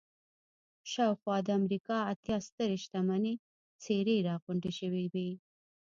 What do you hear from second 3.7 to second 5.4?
څېرې را غونډې شوې وې.